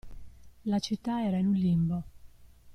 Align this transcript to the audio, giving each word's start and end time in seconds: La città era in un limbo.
La 0.63 0.79
città 0.79 1.23
era 1.23 1.37
in 1.37 1.45
un 1.45 1.53
limbo. 1.53 2.03